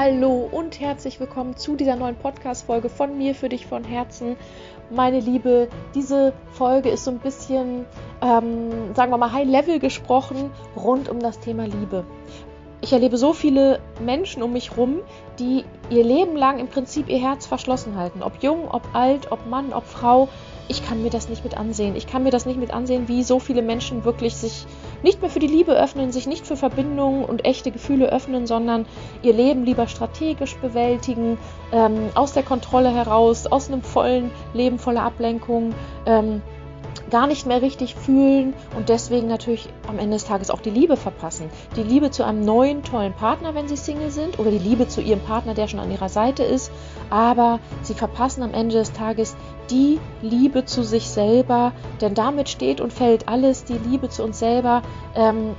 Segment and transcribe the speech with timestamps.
[0.00, 4.36] Hallo und herzlich willkommen zu dieser neuen Podcast-Folge von mir für dich von Herzen.
[4.90, 7.84] Meine Liebe, diese Folge ist so ein bisschen,
[8.22, 12.04] ähm, sagen wir mal, High-Level gesprochen rund um das Thema Liebe.
[12.80, 15.00] Ich erlebe so viele Menschen um mich rum,
[15.40, 18.22] die ihr Leben lang im Prinzip ihr Herz verschlossen halten.
[18.22, 20.28] Ob jung, ob alt, ob Mann, ob Frau.
[20.68, 21.96] Ich kann mir das nicht mit ansehen.
[21.96, 24.66] Ich kann mir das nicht mit ansehen, wie so viele Menschen wirklich sich
[25.02, 28.84] nicht mehr für die Liebe öffnen, sich nicht für Verbindungen und echte Gefühle öffnen, sondern
[29.22, 31.38] ihr Leben lieber strategisch bewältigen,
[31.72, 35.74] ähm, aus der Kontrolle heraus, aus einem vollen Leben voller Ablenkung.
[36.04, 36.42] Ähm,
[37.10, 40.96] gar nicht mehr richtig fühlen und deswegen natürlich am Ende des Tages auch die Liebe
[40.96, 41.48] verpassen.
[41.76, 45.00] Die Liebe zu einem neuen, tollen Partner, wenn sie Single sind, oder die Liebe zu
[45.00, 46.70] ihrem Partner, der schon an ihrer Seite ist.
[47.10, 49.36] Aber sie verpassen am Ende des Tages
[49.70, 54.38] die Liebe zu sich selber, denn damit steht und fällt alles, die Liebe zu uns
[54.38, 54.82] selber.
[55.14, 55.54] Ähm,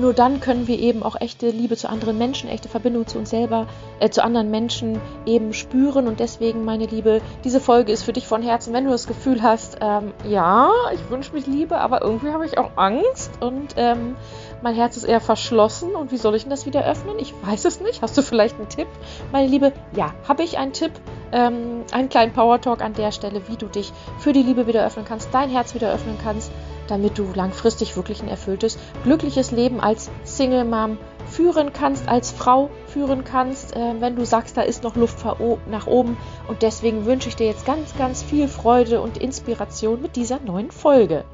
[0.00, 3.30] nur dann können wir eben auch echte Liebe zu anderen Menschen, echte Verbindung zu uns
[3.30, 3.66] selber,
[4.00, 6.06] äh, zu anderen Menschen eben spüren.
[6.06, 9.42] Und deswegen, meine Liebe, diese Folge ist für dich von Herzen, wenn du das Gefühl
[9.42, 14.16] hast, ähm, ja, ich wünsche mich Liebe, aber irgendwie habe ich auch Angst und ähm,
[14.62, 15.94] mein Herz ist eher verschlossen.
[15.94, 17.18] Und wie soll ich denn das wieder öffnen?
[17.18, 18.02] Ich weiß es nicht.
[18.02, 18.88] Hast du vielleicht einen Tipp,
[19.32, 19.72] meine Liebe?
[19.94, 20.92] Ja, habe ich einen Tipp,
[21.32, 24.86] ähm, einen kleinen Power Talk an der Stelle, wie du dich für die Liebe wieder
[24.86, 26.50] öffnen kannst, dein Herz wieder öffnen kannst
[26.92, 30.98] damit du langfristig wirklich ein erfülltes, glückliches Leben als Single Mom
[31.30, 35.24] führen kannst, als Frau führen kannst, äh, wenn du sagst, da ist noch Luft
[35.70, 36.16] nach oben.
[36.48, 40.70] Und deswegen wünsche ich dir jetzt ganz, ganz viel Freude und Inspiration mit dieser neuen
[40.70, 41.24] Folge.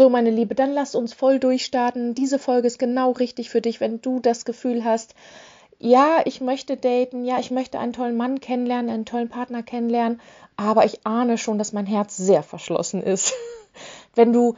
[0.00, 2.14] So, meine Liebe, dann lass uns voll durchstarten.
[2.14, 5.14] Diese Folge ist genau richtig für dich, wenn du das Gefühl hast,
[5.78, 10.18] ja, ich möchte daten, ja, ich möchte einen tollen Mann kennenlernen, einen tollen Partner kennenlernen,
[10.56, 13.34] aber ich ahne schon, dass mein Herz sehr verschlossen ist.
[14.14, 14.54] Wenn du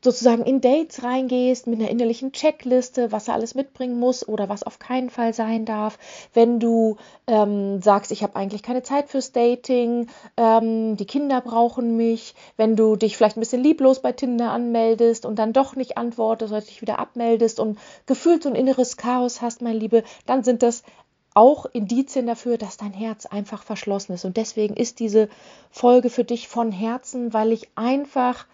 [0.00, 4.62] sozusagen in Dates reingehst mit einer innerlichen Checkliste, was er alles mitbringen muss oder was
[4.62, 5.98] auf keinen Fall sein darf.
[6.32, 6.96] Wenn du
[7.26, 12.34] ähm, sagst, ich habe eigentlich keine Zeit fürs Dating, ähm, die Kinder brauchen mich.
[12.56, 16.52] Wenn du dich vielleicht ein bisschen lieblos bei Tinder anmeldest und dann doch nicht antwortest
[16.52, 20.62] oder dich wieder abmeldest und gefühlt so ein inneres Chaos hast, mein Liebe, dann sind
[20.62, 20.84] das
[21.34, 24.24] auch Indizien dafür, dass dein Herz einfach verschlossen ist.
[24.24, 25.28] Und deswegen ist diese
[25.70, 28.46] Folge für dich von Herzen, weil ich einfach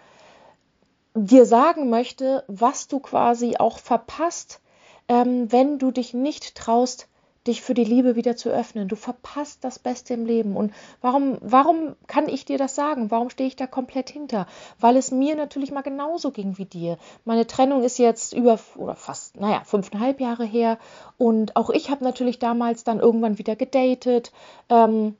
[1.15, 4.61] dir sagen möchte, was du quasi auch verpasst,
[5.09, 7.09] ähm, wenn du dich nicht traust,
[7.47, 8.89] dich für die Liebe wieder zu öffnen.
[8.89, 10.57] Du verpasst das Beste im Leben.
[10.57, 10.73] Und
[11.03, 13.11] warum, warum kann ich dir das sagen?
[13.11, 14.47] Warum stehe ich da komplett hinter?
[14.81, 16.97] Weil es mir natürlich mal genauso ging wie dir.
[17.25, 20.79] Meine Trennung ist jetzt über oder fast, naja, fünfeinhalb Jahre her.
[21.19, 24.33] Und auch ich habe natürlich damals dann irgendwann wieder gedatet.
[24.71, 25.17] Ähm,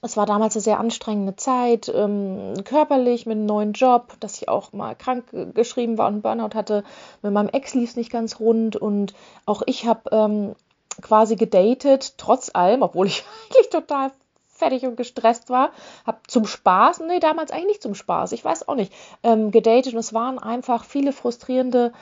[0.00, 4.48] es war damals eine sehr anstrengende Zeit, ähm, körperlich mit einem neuen Job, dass ich
[4.48, 6.84] auch mal krank geschrieben war und Burnout hatte.
[7.22, 9.14] Mit meinem Ex lief es nicht ganz rund und
[9.44, 10.54] auch ich habe ähm,
[11.02, 14.12] quasi gedatet, trotz allem, obwohl ich eigentlich total
[14.48, 15.70] fertig und gestresst war,
[16.06, 18.92] habe zum Spaß, nee, damals eigentlich nicht zum Spaß, ich weiß auch nicht,
[19.22, 21.92] ähm, gedatet und es waren einfach viele frustrierende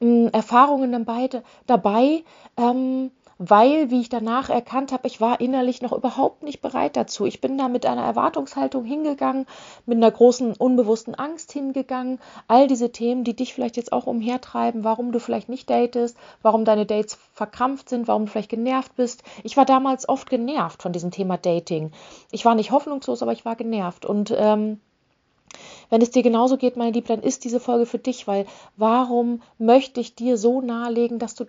[0.00, 1.28] ähm, Erfahrungen dabei,
[1.66, 2.22] dabei
[2.56, 7.26] ähm, weil, wie ich danach erkannt habe, ich war innerlich noch überhaupt nicht bereit dazu.
[7.26, 9.46] Ich bin da mit einer Erwartungshaltung hingegangen,
[9.84, 12.18] mit einer großen unbewussten Angst hingegangen.
[12.48, 16.64] All diese Themen, die dich vielleicht jetzt auch umhertreiben, warum du vielleicht nicht datest, warum
[16.64, 19.22] deine Dates verkrampft sind, warum du vielleicht genervt bist.
[19.42, 21.92] Ich war damals oft genervt von diesem Thema Dating.
[22.30, 24.06] Ich war nicht hoffnungslos, aber ich war genervt.
[24.06, 24.80] Und ähm,
[25.90, 28.46] wenn es dir genauso geht, meine Liebe, dann ist diese Folge für dich, weil
[28.76, 31.44] warum möchte ich dir so nahelegen, dass du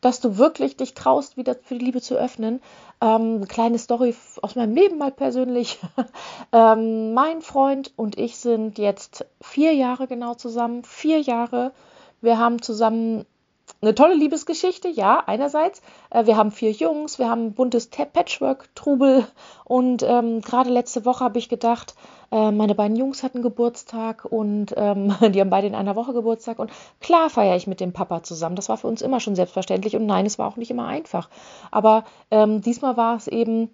[0.00, 2.60] dass du wirklich dich traust, wieder für die Liebe zu öffnen.
[3.00, 5.78] Ähm, eine kleine Story aus meinem Leben mal persönlich.
[6.52, 10.84] ähm, mein Freund und ich sind jetzt vier Jahre genau zusammen.
[10.84, 11.72] Vier Jahre.
[12.20, 13.26] Wir haben zusammen
[13.82, 15.82] eine tolle Liebesgeschichte, ja, einerseits.
[16.10, 19.26] Äh, wir haben vier Jungs, wir haben ein buntes Patchwork-Trubel
[19.64, 21.94] und ähm, gerade letzte Woche habe ich gedacht,
[22.32, 26.58] äh, meine beiden Jungs hatten Geburtstag und ähm, die haben beide in einer Woche Geburtstag
[26.58, 26.70] und
[27.00, 28.56] klar feiere ich mit dem Papa zusammen.
[28.56, 31.28] Das war für uns immer schon selbstverständlich und nein, es war auch nicht immer einfach.
[31.70, 33.70] Aber ähm, diesmal war es eben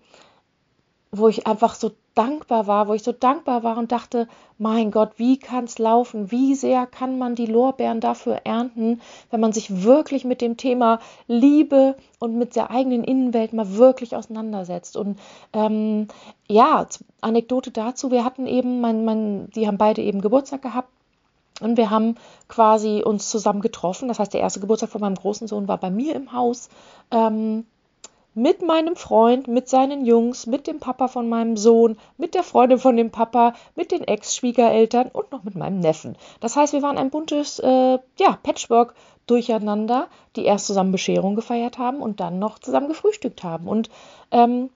[1.15, 5.13] wo ich einfach so dankbar war, wo ich so dankbar war und dachte, mein Gott,
[5.19, 6.31] wie kann es laufen?
[6.31, 11.01] Wie sehr kann man die Lorbeeren dafür ernten, wenn man sich wirklich mit dem Thema
[11.27, 14.97] Liebe und mit der eigenen Innenwelt mal wirklich auseinandersetzt?
[14.97, 15.19] Und
[15.53, 16.09] ähm,
[16.49, 16.87] ja,
[17.21, 20.89] Anekdote dazu, wir hatten eben, mein, mein, die haben beide eben Geburtstag gehabt.
[21.61, 22.17] Und wir haben
[22.49, 24.09] quasi uns zusammen getroffen.
[24.09, 26.71] Das heißt, der erste Geburtstag von meinem großen Sohn war bei mir im Haus.
[27.11, 27.67] Ähm,
[28.35, 32.79] mit meinem Freund, mit seinen Jungs, mit dem Papa von meinem Sohn, mit der Freundin
[32.79, 36.17] von dem Papa, mit den Ex-Schwiegereltern und noch mit meinem Neffen.
[36.41, 38.95] Das heißt, wir waren ein buntes äh, ja, Patchwork
[39.27, 43.69] durcheinander, die erst zusammen Bescherung gefeiert haben und dann noch zusammen gefrühstückt haben.
[43.69, 43.91] Und
[44.31, 44.71] ähm,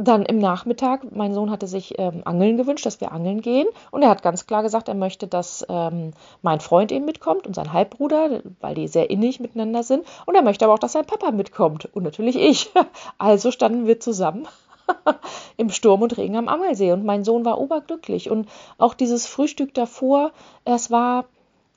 [0.00, 3.66] dann im Nachmittag, mein Sohn hatte sich ähm, Angeln gewünscht, dass wir angeln gehen.
[3.90, 7.54] Und er hat ganz klar gesagt, er möchte, dass ähm, mein Freund eben mitkommt und
[7.54, 10.06] sein Halbbruder, weil die sehr innig miteinander sind.
[10.24, 11.88] Und er möchte aber auch, dass sein Papa mitkommt.
[11.92, 12.70] Und natürlich ich.
[13.18, 14.46] Also standen wir zusammen
[15.56, 16.92] im Sturm und Regen am Angelsee.
[16.92, 18.30] Und mein Sohn war oberglücklich.
[18.30, 18.48] Und
[18.78, 20.30] auch dieses Frühstück davor,
[20.64, 21.24] es war,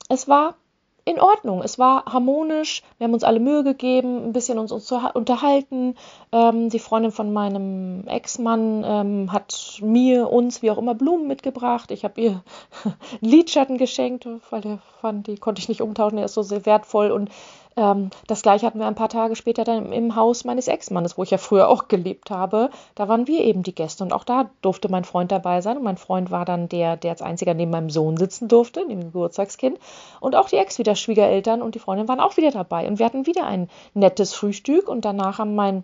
[0.09, 0.55] es war
[1.03, 1.61] in Ordnung.
[1.63, 2.83] Es war harmonisch.
[2.97, 5.95] Wir haben uns alle Mühe gegeben, ein bisschen uns, uns zu unterhalten.
[6.31, 11.91] Ähm, die Freundin von meinem Ex-Mann ähm, hat mir, uns, wie auch immer, Blumen mitgebracht.
[11.91, 12.43] Ich habe ihr
[13.21, 16.17] Lidschatten geschenkt, weil der fand, die konnte ich nicht umtauschen.
[16.17, 17.11] Der ist so sehr wertvoll.
[17.11, 17.29] Und
[17.77, 21.23] ähm, das gleiche hatten wir ein paar Tage später dann im Haus meines Ex-Mannes, wo
[21.23, 22.69] ich ja früher auch gelebt habe.
[22.95, 25.77] Da waren wir eben die Gäste und auch da durfte mein Freund dabei sein.
[25.77, 29.01] Und mein Freund war dann der, der als einziger neben meinem Sohn sitzen durfte, neben
[29.01, 29.79] dem Geburtstagskind.
[30.19, 32.87] Und auch die Ex wieder Schwiegereltern und die Freundin waren auch wieder dabei.
[32.87, 35.83] Und wir hatten wieder ein nettes Frühstück und danach haben mein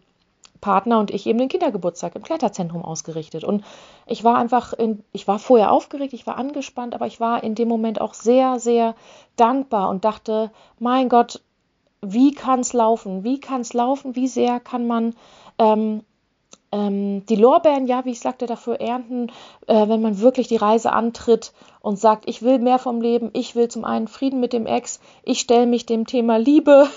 [0.59, 3.43] Partner und ich eben den Kindergeburtstag im Kletterzentrum ausgerichtet.
[3.43, 3.63] Und
[4.05, 7.55] ich war einfach, in, ich war vorher aufgeregt, ich war angespannt, aber ich war in
[7.55, 8.95] dem Moment auch sehr, sehr
[9.35, 11.41] dankbar und dachte, mein Gott,
[12.01, 13.23] wie kann es laufen?
[13.23, 14.15] Wie kann es laufen?
[14.15, 15.15] Wie sehr kann man
[15.57, 16.01] ähm,
[16.71, 19.31] ähm, die Lorbeeren, ja, wie ich sagte, dafür ernten,
[19.67, 23.55] äh, wenn man wirklich die Reise antritt und sagt, ich will mehr vom Leben, ich
[23.55, 26.87] will zum einen Frieden mit dem Ex, ich stelle mich dem Thema Liebe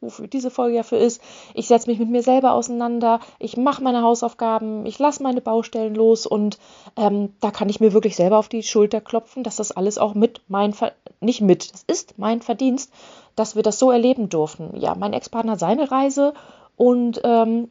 [0.00, 1.20] wofür diese Folge ja für ist.
[1.54, 5.94] Ich setze mich mit mir selber auseinander, ich mache meine Hausaufgaben, ich lasse meine Baustellen
[5.94, 6.58] los und
[6.96, 10.14] ähm, da kann ich mir wirklich selber auf die Schulter klopfen, dass das alles auch
[10.14, 12.92] mit mein, Ver nicht mit, das ist mein Verdienst,
[13.34, 14.76] dass wir das so erleben durften.
[14.76, 16.34] Ja, mein Ex-Partner seine Reise
[16.76, 17.70] und ähm,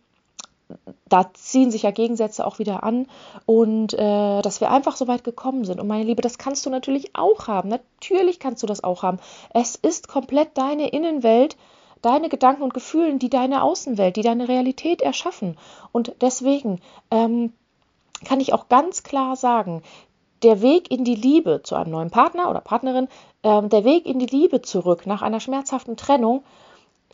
[1.08, 3.08] da ziehen sich ja Gegensätze auch wieder an
[3.46, 5.80] und äh, dass wir einfach so weit gekommen sind.
[5.80, 7.70] Und meine Liebe, das kannst du natürlich auch haben.
[7.70, 9.20] Natürlich kannst du das auch haben.
[9.54, 11.56] Es ist komplett deine Innenwelt,
[12.02, 15.58] deine Gedanken und Gefühle, die deine Außenwelt, die deine Realität erschaffen.
[15.92, 16.80] Und deswegen
[17.12, 17.54] ähm,
[18.26, 19.84] kann ich auch ganz klar sagen,
[20.44, 23.08] der Weg in die Liebe zu einem neuen Partner oder Partnerin,
[23.44, 26.44] ähm, der Weg in die Liebe zurück nach einer schmerzhaften Trennung,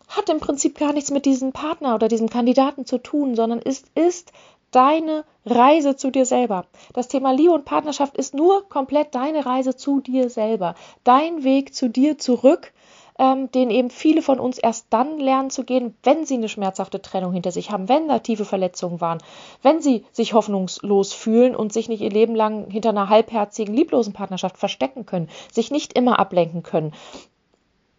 [0.09, 3.87] hat im Prinzip gar nichts mit diesem Partner oder diesem Kandidaten zu tun, sondern ist,
[3.95, 4.31] ist
[4.71, 6.65] deine Reise zu dir selber.
[6.93, 10.75] Das Thema Liebe und Partnerschaft ist nur komplett deine Reise zu dir selber.
[11.03, 12.73] Dein Weg zu dir zurück
[13.19, 17.01] ähm, den eben viele von uns erst dann lernen zu gehen, wenn sie eine schmerzhafte
[17.01, 19.19] Trennung hinter sich haben, wenn da tiefe Verletzungen waren,
[19.61, 24.13] wenn sie sich hoffnungslos fühlen und sich nicht ihr Leben lang hinter einer halbherzigen, lieblosen
[24.13, 26.93] Partnerschaft verstecken können, sich nicht immer ablenken können,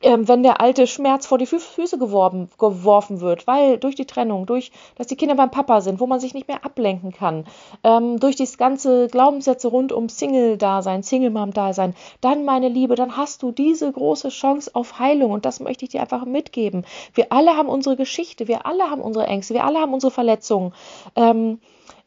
[0.04, 4.04] ähm, wenn der alte Schmerz vor die Fü Füße geworben, geworfen wird, weil durch die
[4.04, 7.46] Trennung, durch, dass die Kinder beim Papa sind, wo man sich nicht mehr ablenken kann,
[7.82, 13.50] ähm, durch das ganze Glaubenssätze rund um Single-Dasein, Single-Mom-Dasein, dann, meine Liebe, dann hast du
[13.50, 16.84] diese große Chance auf Heilung und das möchte ich dir einfach mitgeben.
[17.14, 20.74] Wir alle haben unsere Geschichte, wir alle haben unsere Ängste, wir alle haben unsere Verletzungen
[21.16, 21.60] ähm,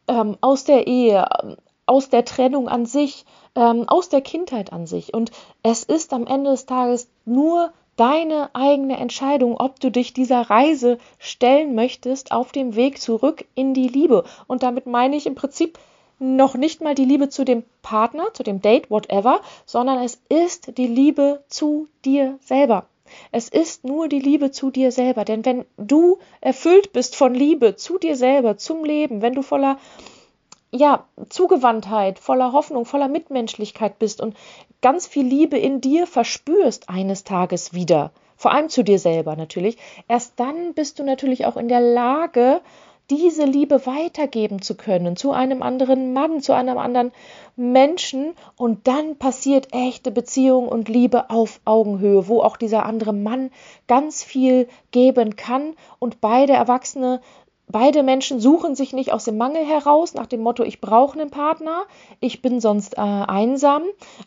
[0.06, 1.26] ähm aus der Ehe,
[1.86, 3.24] aus der Trennung an sich,
[3.56, 5.14] ähm, aus der Kindheit an sich.
[5.14, 10.42] Und es ist am Ende des Tages nur deine eigene Entscheidung, ob du dich dieser
[10.48, 14.24] Reise stellen möchtest auf dem Weg zurück in die Liebe.
[14.46, 15.78] Und damit meine ich im Prinzip
[16.18, 20.78] noch nicht mal die Liebe zu dem Partner, zu dem Date, whatever, sondern es ist
[20.78, 22.86] die Liebe zu dir selber.
[23.32, 25.24] Es ist nur die Liebe zu dir selber.
[25.24, 29.78] Denn wenn du erfüllt bist von Liebe zu dir selber, zum Leben, wenn du voller
[30.70, 34.36] ja, Zugewandtheit, voller Hoffnung, voller Mitmenschlichkeit bist und
[34.80, 39.78] ganz viel Liebe in dir verspürst eines Tages wieder, vor allem zu dir selber natürlich,
[40.06, 42.60] erst dann bist du natürlich auch in der Lage,
[43.10, 47.12] diese Liebe weitergeben zu können zu einem anderen Mann, zu einem anderen
[47.56, 48.34] Menschen.
[48.56, 53.50] Und dann passiert echte Beziehung und Liebe auf Augenhöhe, wo auch dieser andere Mann
[53.86, 55.74] ganz viel geben kann.
[55.98, 57.20] Und beide Erwachsene
[57.70, 61.30] Beide Menschen suchen sich nicht aus dem Mangel heraus nach dem Motto, ich brauche einen
[61.30, 61.82] Partner,
[62.18, 63.82] ich bin sonst äh, einsam,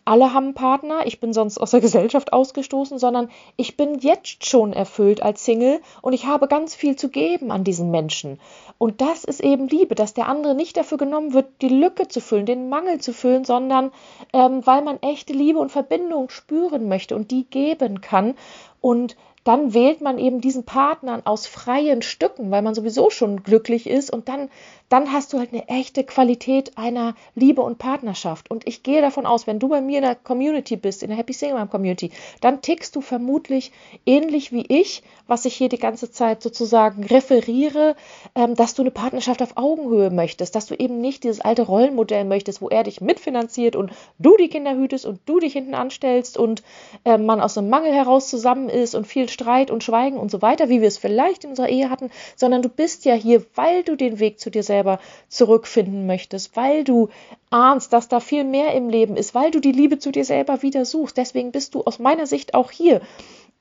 [0.05, 4.45] alle haben einen Partner, ich bin sonst aus der Gesellschaft ausgestoßen, sondern ich bin jetzt
[4.45, 8.39] schon erfüllt als Single und ich habe ganz viel zu geben an diesen Menschen.
[8.77, 12.21] Und das ist eben Liebe, dass der andere nicht dafür genommen wird, die Lücke zu
[12.21, 13.91] füllen, den Mangel zu füllen, sondern
[14.33, 18.35] ähm, weil man echte Liebe und Verbindung spüren möchte und die geben kann.
[18.81, 23.89] Und dann wählt man eben diesen Partner aus freien Stücken, weil man sowieso schon glücklich
[23.89, 24.49] ist und dann,
[24.89, 28.51] dann hast du halt eine echte Qualität einer Liebe und Partnerschaft.
[28.51, 31.17] Und ich gehe davon aus, wenn du bei mir in der Community bist, in der
[31.17, 33.71] Happy Single Mom Community, dann tickst du vermutlich
[34.05, 35.01] ähnlich wie ich,
[35.31, 37.95] was ich hier die ganze Zeit sozusagen referiere,
[38.35, 42.25] ähm, dass du eine Partnerschaft auf Augenhöhe möchtest, dass du eben nicht dieses alte Rollenmodell
[42.25, 46.37] möchtest, wo er dich mitfinanziert und du die Kinder hütest und du dich hinten anstellst
[46.37, 46.63] und
[47.05, 50.41] äh, man aus einem Mangel heraus zusammen ist und viel Streit und Schweigen und so
[50.41, 53.83] weiter, wie wir es vielleicht in unserer Ehe hatten, sondern du bist ja hier, weil
[53.83, 57.07] du den Weg zu dir selber zurückfinden möchtest, weil du
[57.51, 60.61] ahnst, dass da viel mehr im Leben ist, weil du die Liebe zu dir selber
[60.61, 61.15] wieder suchst.
[61.15, 62.99] Deswegen bist du aus meiner Sicht auch hier.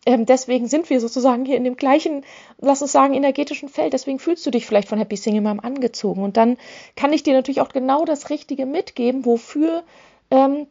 [0.07, 2.25] Ähm, deswegen sind wir sozusagen hier in dem gleichen,
[2.59, 3.93] lass uns sagen, energetischen Feld.
[3.93, 6.23] Deswegen fühlst du dich vielleicht von Happy Single Mom angezogen.
[6.23, 6.57] Und dann
[6.97, 9.83] kann ich dir natürlich auch genau das Richtige mitgeben, wofür
[10.31, 10.67] ähm,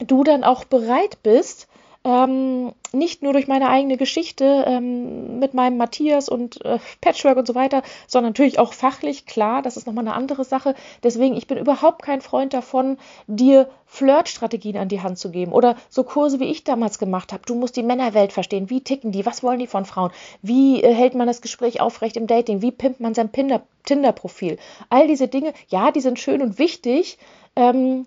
[0.00, 1.68] du dann auch bereit bist,
[2.08, 7.46] ähm, nicht nur durch meine eigene Geschichte ähm, mit meinem Matthias und äh, Patchwork und
[7.46, 10.74] so weiter, sondern natürlich auch fachlich, klar, das ist nochmal eine andere Sache.
[11.02, 12.96] Deswegen, ich bin überhaupt kein Freund davon,
[13.26, 17.42] dir Flirtstrategien an die Hand zu geben oder so Kurse, wie ich damals gemacht habe.
[17.44, 18.70] Du musst die Männerwelt verstehen.
[18.70, 19.26] Wie ticken die?
[19.26, 20.10] Was wollen die von Frauen?
[20.40, 22.62] Wie äh, hält man das Gespräch aufrecht im Dating?
[22.62, 23.30] Wie pimpt man sein
[23.84, 24.56] Tinder-Profil?
[24.88, 27.18] All diese Dinge, ja, die sind schön und wichtig.
[27.54, 28.06] Ähm,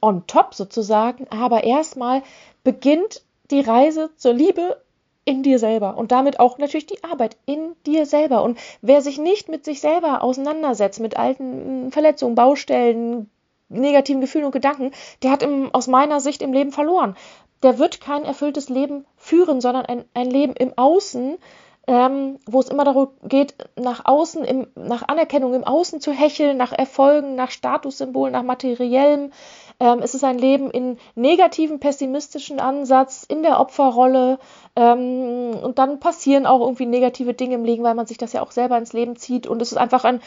[0.00, 2.22] on top sozusagen, aber erstmal
[2.62, 4.80] beginnt die Reise zur Liebe
[5.24, 8.42] in dir selber und damit auch natürlich die Arbeit in dir selber.
[8.42, 13.30] Und wer sich nicht mit sich selber auseinandersetzt, mit alten Verletzungen, Baustellen,
[13.68, 17.16] negativen Gefühlen und Gedanken, der hat im, aus meiner Sicht im Leben verloren.
[17.62, 21.38] Der wird kein erfülltes Leben führen, sondern ein, ein Leben im Außen,
[21.86, 26.56] ähm, wo es immer darum geht, nach außen, im, nach Anerkennung im Außen zu hecheln,
[26.56, 29.32] nach Erfolgen, nach Statussymbolen, nach materiellem.
[29.80, 34.38] Ähm, es ist ein Leben in negativen, pessimistischen Ansatz, in der Opferrolle.
[34.76, 38.42] Ähm, und dann passieren auch irgendwie negative Dinge im Leben, weil man sich das ja
[38.42, 39.46] auch selber ins Leben zieht.
[39.46, 40.20] Und es ist einfach ein,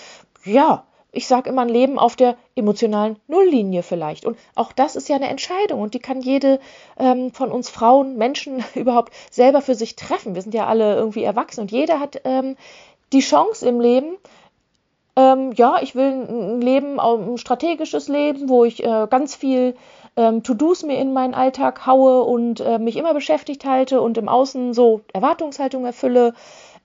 [0.43, 4.25] ja, ich sage immer ein Leben auf der emotionalen Nulllinie vielleicht.
[4.25, 6.59] Und auch das ist ja eine Entscheidung und die kann jede
[6.99, 10.35] ähm, von uns Frauen, Menschen überhaupt selber für sich treffen.
[10.35, 12.55] Wir sind ja alle irgendwie erwachsen und jeder hat ähm,
[13.13, 14.17] die Chance im Leben,
[15.17, 19.75] ähm, ja, ich will ein Leben, ein strategisches Leben, wo ich äh, ganz viel
[20.15, 24.29] ähm, To-Dos mir in meinen Alltag haue und äh, mich immer beschäftigt halte und im
[24.29, 26.35] Außen so Erwartungshaltung erfülle.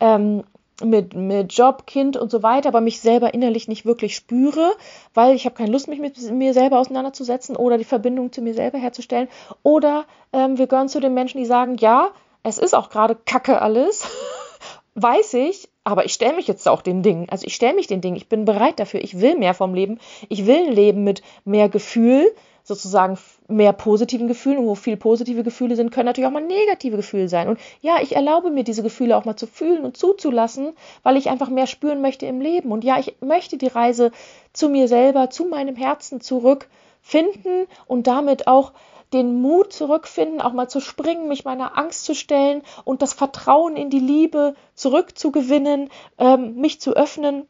[0.00, 0.44] Ähm,
[0.82, 4.72] mit, mit Job, Kind und so weiter, aber mich selber innerlich nicht wirklich spüre,
[5.14, 8.54] weil ich habe keine Lust, mich mit mir selber auseinanderzusetzen oder die Verbindung zu mir
[8.54, 9.28] selber herzustellen.
[9.62, 12.10] Oder ähm, wir gehören zu den Menschen, die sagen, ja,
[12.42, 14.08] es ist auch gerade Kacke alles,
[14.96, 17.26] weiß ich, aber ich stelle mich jetzt auch den Dingen.
[17.28, 19.98] Also ich stelle mich den Dingen, ich bin bereit dafür, ich will mehr vom Leben,
[20.28, 22.32] ich will ein Leben mit mehr Gefühl,
[22.64, 26.96] sozusagen mehr positiven Gefühlen und wo viel positive Gefühle sind, können natürlich auch mal negative
[26.96, 27.48] Gefühle sein.
[27.48, 30.72] Und ja, ich erlaube mir diese Gefühle auch mal zu fühlen und zuzulassen,
[31.02, 32.70] weil ich einfach mehr spüren möchte im Leben.
[32.70, 34.12] Und ja, ich möchte die Reise
[34.52, 38.72] zu mir selber, zu meinem Herzen zurückfinden und damit auch
[39.12, 43.76] den Mut zurückfinden, auch mal zu springen, mich meiner Angst zu stellen und das Vertrauen
[43.76, 47.46] in die Liebe zurückzugewinnen, ähm, mich zu öffnen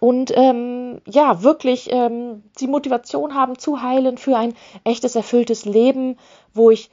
[0.00, 4.54] und ähm, ja, wirklich ähm, die Motivation haben zu heilen für ein
[4.84, 6.16] echtes, erfülltes Leben,
[6.54, 6.90] wo ich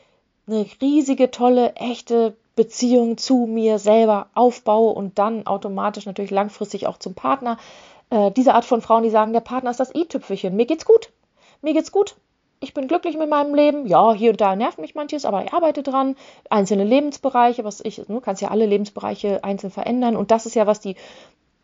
[0.48, 6.98] eine riesige, tolle, echte Beziehung zu mir selber aufbaue und dann automatisch natürlich langfristig auch
[6.98, 7.58] zum Partner.
[8.10, 10.56] Äh, diese Art von Frauen, die sagen, der Partner ist das i-Tüpfelchen.
[10.56, 11.12] Mir geht's gut.
[11.62, 12.16] Mir geht's gut.
[12.60, 13.86] Ich bin glücklich mit meinem Leben.
[13.86, 16.16] Ja, hier und da nervt mich manches, aber ich arbeite dran.
[16.50, 20.16] Einzelne Lebensbereiche, was ich, du kannst ja alle Lebensbereiche einzeln verändern.
[20.16, 20.96] Und das ist ja, was die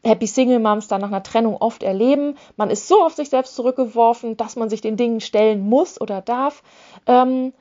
[0.03, 2.37] Happy Single Moms dann nach einer Trennung oft erleben.
[2.57, 6.21] Man ist so auf sich selbst zurückgeworfen, dass man sich den Dingen stellen muss oder
[6.21, 6.63] darf.
[7.05, 7.53] Ähm,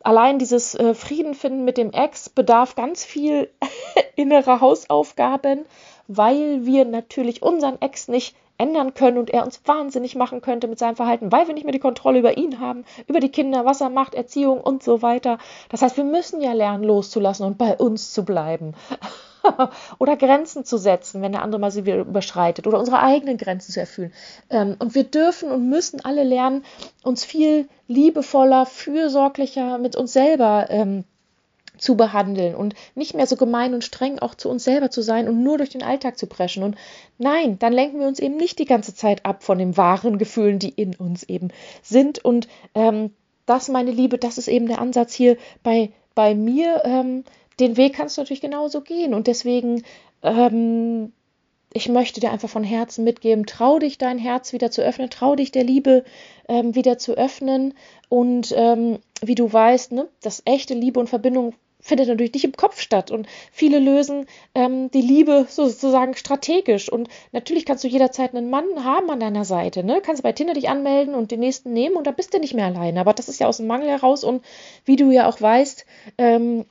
[0.00, 3.50] allein dieses äh, Frieden finden mit dem Ex bedarf ganz viel
[4.16, 5.64] innerer Hausaufgaben,
[6.08, 10.78] weil wir natürlich unseren Ex nicht ändern können und er uns wahnsinnig machen könnte mit
[10.78, 13.80] seinem Verhalten, weil wir nicht mehr die Kontrolle über ihn haben, über die Kinder, was
[13.80, 15.38] er macht, Erziehung und so weiter.
[15.68, 18.74] Das heißt, wir müssen ja lernen, loszulassen und bei uns zu bleiben.
[19.98, 23.80] oder Grenzen zu setzen, wenn der andere mal sie überschreitet oder unsere eigenen Grenzen zu
[23.80, 24.12] erfüllen.
[24.50, 26.64] Ähm, und wir dürfen und müssen alle lernen,
[27.02, 31.04] uns viel liebevoller, fürsorglicher mit uns selber ähm,
[31.78, 35.28] zu behandeln und nicht mehr so gemein und streng auch zu uns selber zu sein
[35.28, 36.62] und nur durch den Alltag zu preschen.
[36.62, 36.76] Und
[37.18, 40.58] nein, dann lenken wir uns eben nicht die ganze Zeit ab von den wahren Gefühlen,
[40.58, 41.48] die in uns eben
[41.82, 42.24] sind.
[42.24, 43.10] Und ähm,
[43.46, 46.82] das, meine Liebe, das ist eben der Ansatz hier bei, bei mir.
[46.84, 47.24] Ähm,
[47.60, 49.14] den Weg kannst du natürlich genauso gehen.
[49.14, 49.82] Und deswegen,
[50.22, 51.12] ähm,
[51.72, 55.34] ich möchte dir einfach von Herzen mitgeben, trau dich, dein Herz wieder zu öffnen, trau
[55.34, 56.04] dich der Liebe
[56.48, 57.74] ähm, wieder zu öffnen.
[58.08, 62.56] Und ähm, wie du weißt, ne, dass echte Liebe und Verbindung findet natürlich nicht im
[62.56, 63.10] Kopf statt.
[63.10, 66.90] Und viele lösen ähm, die Liebe sozusagen strategisch.
[66.90, 69.84] Und natürlich kannst du jederzeit einen Mann haben an deiner Seite.
[69.84, 70.00] Ne?
[70.02, 72.66] Kannst bei Tinder dich anmelden und den nächsten nehmen und da bist du nicht mehr
[72.66, 72.98] alleine.
[73.00, 74.24] Aber das ist ja aus dem Mangel heraus.
[74.24, 74.42] Und
[74.86, 75.84] wie du ja auch weißt,
[76.16, 76.64] ähm,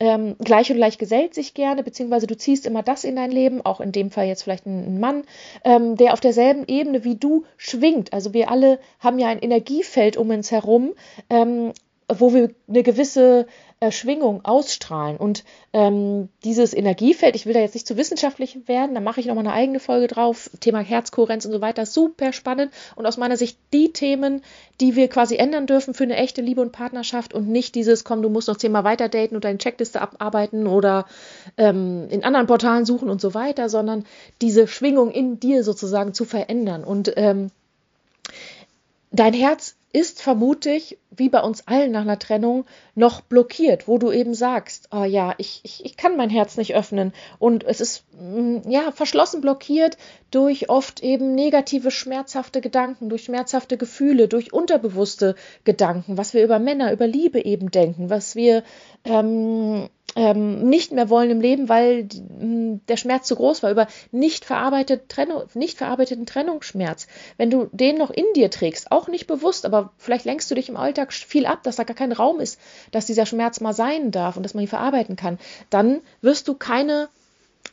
[0.00, 3.64] ähm, gleich und gleich gesellt sich gerne, beziehungsweise du ziehst immer das in dein Leben,
[3.64, 5.24] auch in dem Fall jetzt vielleicht ein, ein Mann,
[5.62, 8.12] ähm, der auf derselben Ebene wie du schwingt.
[8.12, 10.94] Also wir alle haben ja ein Energiefeld um uns herum,
[11.28, 11.72] ähm,
[12.18, 13.46] wo wir eine gewisse
[13.82, 15.16] äh, Schwingung ausstrahlen.
[15.16, 19.26] Und ähm, dieses Energiefeld, ich will da jetzt nicht zu wissenschaftlich werden, da mache ich
[19.26, 23.38] nochmal eine eigene Folge drauf, Thema Herzkohärenz und so weiter, super spannend und aus meiner
[23.38, 24.42] Sicht die Themen,
[24.82, 28.20] die wir quasi ändern dürfen für eine echte Liebe und Partnerschaft und nicht dieses, komm,
[28.20, 31.06] du musst noch zehnmal weiter daten und deine Checkliste abarbeiten oder
[31.56, 34.04] ähm, in anderen Portalen suchen und so weiter, sondern
[34.42, 36.84] diese Schwingung in dir sozusagen zu verändern.
[36.84, 37.50] Und ähm,
[39.10, 44.12] dein Herz ist vermutlich, wie bei uns allen nach einer Trennung, noch blockiert, wo du
[44.12, 47.12] eben sagst, oh ja, ich, ich, ich kann mein Herz nicht öffnen.
[47.40, 49.96] Und es ist mm, ja verschlossen blockiert
[50.30, 56.60] durch oft eben negative, schmerzhafte Gedanken, durch schmerzhafte Gefühle, durch unterbewusste Gedanken, was wir über
[56.60, 58.62] Männer, über Liebe eben denken, was wir
[59.04, 63.86] ähm, ähm, nicht mehr wollen im Leben, weil hm, der Schmerz zu groß war, über
[64.10, 67.06] nicht, verarbeitet Trennung, nicht verarbeiteten Trennungsschmerz.
[67.36, 70.68] Wenn du den noch in dir trägst, auch nicht bewusst, aber vielleicht lenkst du dich
[70.68, 72.58] im Alltag viel ab, dass da gar kein Raum ist,
[72.90, 75.38] dass dieser Schmerz mal sein darf und dass man ihn verarbeiten kann,
[75.70, 77.08] dann wirst du keine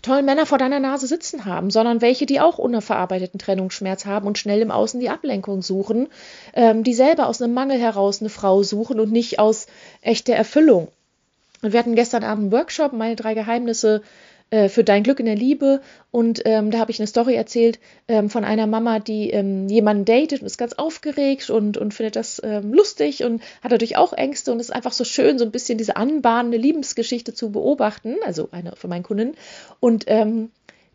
[0.04, 4.38] tollen Männer vor deiner Nase sitzen haben, sondern welche, die auch unverarbeiteten Trennungsschmerz haben und
[4.38, 6.08] schnell im Außen die Ablenkung suchen,
[6.54, 9.66] ähm, die selber aus einem Mangel heraus eine Frau suchen und nicht aus
[10.02, 10.90] echter Erfüllung.
[11.62, 14.02] Und wir hatten gestern Abend einen Workshop, meine drei Geheimnisse
[14.50, 15.82] äh, für dein Glück in der Liebe.
[16.10, 20.06] Und ähm, da habe ich eine Story erzählt ähm, von einer Mama, die ähm, jemanden
[20.06, 24.14] datet und ist ganz aufgeregt und, und findet das ähm, lustig und hat natürlich auch
[24.14, 28.16] Ängste und es ist einfach so schön, so ein bisschen diese anbahnende Liebesgeschichte zu beobachten,
[28.26, 29.36] also eine von meinen Kunden.
[29.82, 30.52] Und ähm,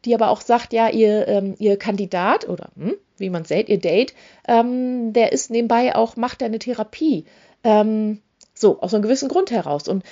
[0.07, 3.79] die aber auch sagt, ja, ihr, ähm, ihr Kandidat oder hm, wie man sagt, ihr
[3.79, 4.15] Date,
[4.49, 7.25] der ist nebenbei auch, macht eine Therapie.
[7.63, 9.87] so, aus einem gewissen Grund heraus.
[9.87, 10.03] Und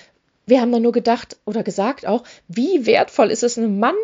[0.50, 3.94] wir haben dann nur gedacht oder gesagt auch, wie wertvoll ist es, einen Mann,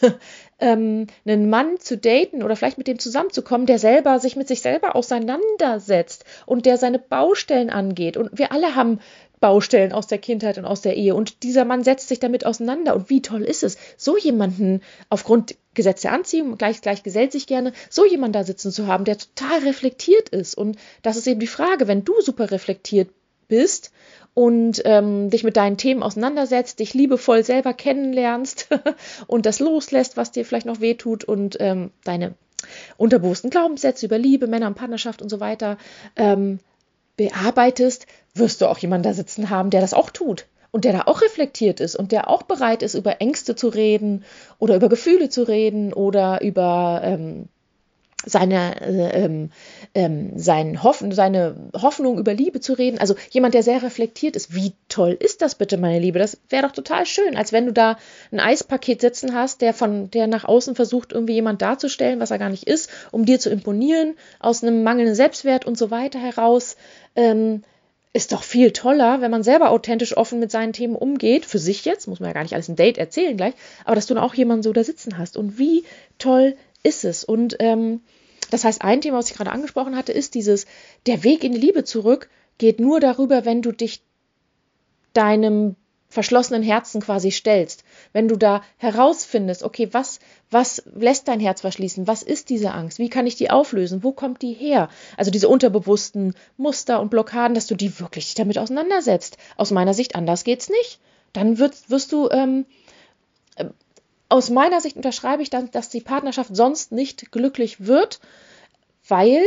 [0.58, 4.62] ähm, einen Mann zu daten oder vielleicht mit dem zusammenzukommen, der selber sich mit sich
[4.62, 8.16] selber auseinandersetzt und der seine Baustellen angeht.
[8.16, 8.98] Und wir alle haben
[9.40, 11.14] Baustellen aus der Kindheit und aus der Ehe.
[11.14, 12.94] Und dieser Mann setzt sich damit auseinander.
[12.94, 17.46] Und wie toll ist es, so jemanden aufgrund Gesetz der Anziehung, gleich, gleich gesellt sich
[17.46, 20.56] gerne, so jemanden da sitzen zu haben, der total reflektiert ist.
[20.56, 23.10] Und das ist eben die Frage, wenn du super reflektiert
[23.48, 23.92] bist
[24.34, 28.68] und ähm, dich mit deinen Themen auseinandersetzt, dich liebevoll selber kennenlernst
[29.26, 32.34] und das loslässt, was dir vielleicht noch wehtut und ähm, deine
[32.96, 35.78] unterbewussten Glaubenssätze über Liebe, Männer und Partnerschaft und so weiter
[36.16, 36.58] ähm,
[37.16, 41.02] bearbeitest, wirst du auch jemanden da sitzen haben, der das auch tut und der da
[41.06, 44.24] auch reflektiert ist und der auch bereit ist, über Ängste zu reden
[44.58, 47.48] oder über Gefühle zu reden oder über ähm,
[48.24, 49.50] seine, äh, ähm,
[49.94, 52.98] ähm, sein Hoffen, seine Hoffnung über Liebe zu reden.
[52.98, 54.54] Also jemand, der sehr reflektiert ist.
[54.54, 56.18] Wie toll ist das bitte, meine Liebe?
[56.18, 57.96] Das wäre doch total schön, als wenn du da
[58.30, 62.38] ein Eispaket sitzen hast, der von, der nach außen versucht, irgendwie jemand darzustellen, was er
[62.38, 66.76] gar nicht ist, um dir zu imponieren, aus einem mangelnden Selbstwert und so weiter heraus.
[67.16, 67.62] Ähm,
[68.12, 71.84] ist doch viel toller, wenn man selber authentisch offen mit seinen Themen umgeht, für sich
[71.84, 73.54] jetzt, muss man ja gar nicht alles im Date erzählen gleich,
[73.84, 75.36] aber dass du auch jemanden so da sitzen hast.
[75.36, 75.84] Und wie
[76.18, 77.24] toll ist es.
[77.24, 78.00] Und ähm,
[78.50, 80.66] das heißt, ein Thema, was ich gerade angesprochen hatte, ist dieses,
[81.06, 84.02] der Weg in die Liebe zurück geht nur darüber, wenn du dich
[85.12, 85.76] deinem
[86.10, 87.84] verschlossenen Herzen quasi stellst.
[88.12, 90.18] Wenn du da herausfindest, okay, was,
[90.50, 92.08] was lässt dein Herz verschließen?
[92.08, 92.98] Was ist diese Angst?
[92.98, 94.02] Wie kann ich die auflösen?
[94.02, 94.88] Wo kommt die her?
[95.16, 99.38] Also diese unterbewussten Muster und Blockaden, dass du die wirklich damit auseinandersetzt.
[99.56, 100.98] Aus meiner Sicht anders geht's nicht.
[101.32, 102.66] Dann wirst, wirst du ähm,
[104.30, 108.20] aus meiner Sicht unterschreibe ich dann, dass die Partnerschaft sonst nicht glücklich wird,
[109.06, 109.42] weil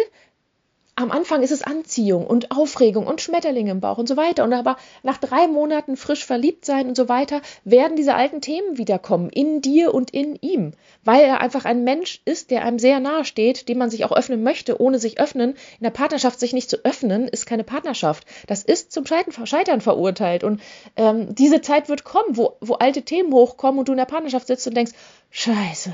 [0.95, 4.43] am Anfang ist es Anziehung und Aufregung und Schmetterlinge im Bauch und so weiter.
[4.43, 8.77] Und aber nach drei Monaten frisch verliebt sein und so weiter, werden diese alten Themen
[8.77, 10.73] wiederkommen, in dir und in ihm.
[11.03, 14.11] Weil er einfach ein Mensch ist, der einem sehr nahe steht, dem man sich auch
[14.11, 15.51] öffnen möchte, ohne sich öffnen.
[15.79, 18.27] In der Partnerschaft sich nicht zu öffnen, ist keine Partnerschaft.
[18.45, 20.43] Das ist zum Scheitern verurteilt.
[20.43, 20.61] Und
[20.95, 24.45] ähm, diese Zeit wird kommen, wo, wo alte Themen hochkommen und du in der Partnerschaft
[24.45, 24.93] sitzt und denkst,
[25.31, 25.91] Scheiße,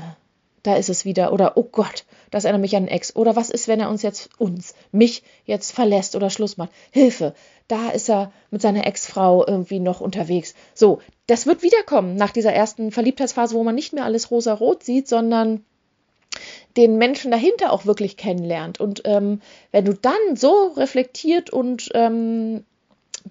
[0.62, 1.32] da ist es wieder.
[1.32, 3.16] Oder, oh Gott, das erinnert mich an einen Ex.
[3.16, 6.70] Oder was ist, wenn er uns jetzt, uns, mich jetzt verlässt oder Schluss macht?
[6.90, 7.34] Hilfe,
[7.68, 10.54] da ist er mit seiner Ex-Frau irgendwie noch unterwegs.
[10.74, 15.08] So, das wird wiederkommen nach dieser ersten Verliebtheitsphase, wo man nicht mehr alles rosa-rot sieht,
[15.08, 15.64] sondern
[16.76, 18.80] den Menschen dahinter auch wirklich kennenlernt.
[18.80, 19.40] Und ähm,
[19.72, 22.64] wenn du dann so reflektiert und ähm,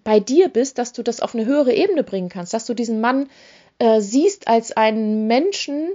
[0.04, 3.02] bei dir bist, dass du das auf eine höhere Ebene bringen kannst, dass du diesen
[3.02, 3.30] Mann
[3.80, 5.90] äh, siehst als einen Menschen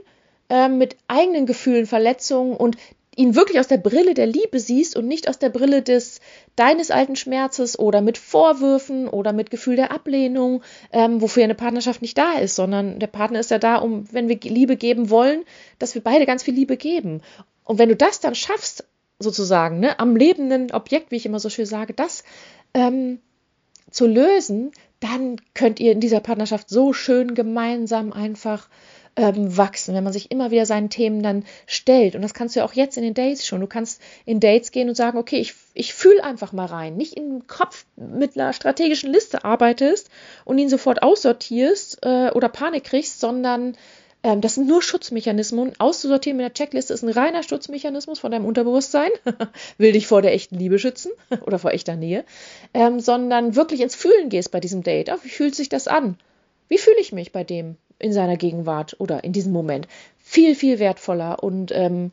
[0.49, 2.77] äh, mit eigenen Gefühlen, Verletzungen und
[3.17, 6.21] ihn wirklich aus der Brille der Liebe siehst und nicht aus der Brille des
[6.57, 12.03] deines alten Schmerzes oder mit Vorwürfen oder mit Gefühl der Ablehnung, ähm, wofür eine Partnerschaft
[12.03, 15.45] nicht da ist, sondern der Partner ist ja da, um, wenn wir Liebe geben wollen,
[15.79, 17.23] dass wir beide ganz viel Liebe geben.
[17.65, 18.85] Und wenn du das dann schaffst,
[19.19, 22.25] sozusagen, ne, am lebenden Objekt, wie ich immer so schön sage, das
[22.75, 23.21] ähm,
[23.91, 28.69] zu lösen, dann könnt ihr in dieser Partnerschaft so schön gemeinsam einfach
[29.17, 32.15] ähm, wachsen, wenn man sich immer wieder seinen Themen dann stellt.
[32.15, 33.61] Und das kannst du ja auch jetzt in den Dates schon.
[33.61, 36.97] Du kannst in Dates gehen und sagen, okay, ich, ich fühle einfach mal rein.
[36.97, 40.11] Nicht im Kopf mit einer strategischen Liste arbeitest
[40.45, 43.77] und ihn sofort aussortierst äh, oder Panik kriegst, sondern
[44.25, 45.73] ähm, das sind nur Schutzmechanismen.
[45.79, 49.11] Auszusortieren mit einer Checkliste ist ein reiner Schutzmechanismus von deinem Unterbewusstsein.
[49.79, 51.13] Will dich vor der echten Liebe schützen
[51.47, 52.25] oder vor echter Nähe.
[52.73, 55.11] Ähm, sondern wirklich ins Fühlen gehst bei diesem Date.
[55.13, 56.19] Oh, wie fühlt sich das an?
[56.69, 57.77] Wie fühle ich mich bei dem?
[57.99, 61.43] In seiner Gegenwart oder in diesem Moment viel, viel wertvoller.
[61.43, 62.13] Und ähm,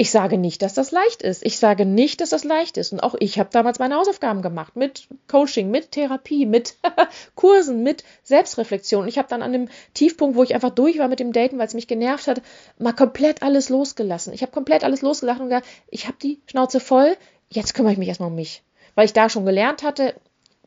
[0.00, 1.44] ich sage nicht, dass das leicht ist.
[1.44, 2.92] Ich sage nicht, dass das leicht ist.
[2.92, 6.76] Und auch ich habe damals meine Hausaufgaben gemacht mit Coaching, mit Therapie, mit
[7.34, 9.08] Kursen, mit Selbstreflexion.
[9.08, 11.66] Ich habe dann an dem Tiefpunkt, wo ich einfach durch war mit dem Daten, weil
[11.66, 12.42] es mich genervt hat,
[12.78, 14.32] mal komplett alles losgelassen.
[14.32, 17.16] Ich habe komplett alles losgelassen und gesagt, ich habe die Schnauze voll,
[17.50, 18.62] jetzt kümmere ich mich erstmal um mich.
[18.94, 20.14] Weil ich da schon gelernt hatte,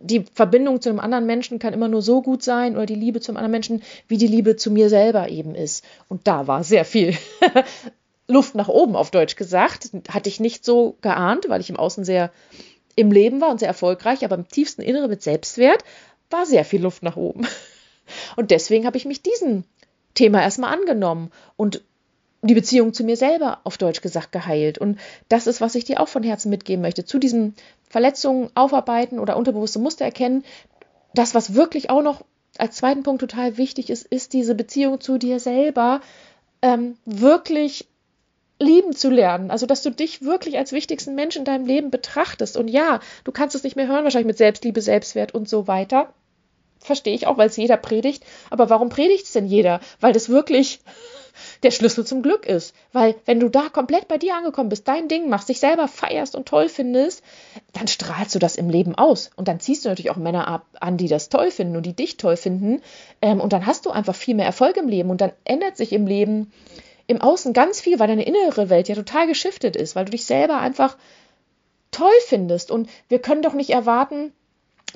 [0.02, 3.22] die Verbindung zu einem anderen Menschen kann immer nur so gut sein oder die Liebe
[3.22, 5.86] zum anderen Menschen, wie die Liebe zu mir selber eben ist.
[6.08, 7.18] Und da war sehr viel
[8.28, 9.92] Luft nach oben, auf Deutsch gesagt.
[10.10, 12.32] Hatte ich nicht so geahnt, weil ich im Außen sehr
[12.96, 15.84] im Leben war und sehr erfolgreich, aber im tiefsten Inneren mit Selbstwert
[16.30, 17.48] war sehr viel Luft nach oben.
[18.36, 19.64] Und deswegen habe ich mich diesem
[20.14, 21.84] Thema erstmal angenommen und
[22.42, 24.78] die Beziehung zu mir selber, auf Deutsch gesagt, geheilt.
[24.78, 25.00] Und
[25.30, 27.06] das ist, was ich dir auch von Herzen mitgeben möchte.
[27.06, 27.56] Zu diesen
[27.88, 30.44] Verletzungen aufarbeiten oder unterbewusste Muster erkennen.
[31.14, 32.24] Das, was wirklich auch noch
[32.58, 36.02] als zweiten Punkt total wichtig ist, ist diese Beziehung zu dir selber
[36.62, 37.88] ähm, wirklich
[38.60, 39.52] lieben zu lernen.
[39.52, 42.58] Also, dass du dich wirklich als wichtigsten Mensch in deinem Leben betrachtest.
[42.58, 46.14] Und ja, du kannst es nicht mehr hören, wahrscheinlich mit Selbstliebe, Selbstwert und so weiter.
[46.80, 48.24] Verstehe ich auch, weil es jeder predigt.
[48.50, 49.82] Aber warum predigt es denn jeder?
[50.00, 50.80] Weil das wirklich
[51.63, 52.76] der Schlüssel zum Glück ist.
[52.91, 56.36] Weil wenn du da komplett bei dir angekommen bist, dein Ding machst, dich selber feierst
[56.36, 57.24] und toll findest,
[57.74, 59.32] dann strahlst du das im Leben aus.
[59.36, 61.95] Und dann ziehst du natürlich auch Männer ab, an, die das toll finden und die
[61.95, 62.82] dich toll finden.
[63.21, 65.10] Ähm, und dann hast du einfach viel mehr Erfolg im Leben.
[65.10, 66.52] Und dann ändert sich im Leben
[67.08, 70.26] im Außen ganz viel, weil deine innere Welt ja total geschiftet ist, weil du dich
[70.26, 70.97] selber einfach
[71.91, 72.71] toll findest.
[72.71, 74.32] Und wir können doch nicht erwarten,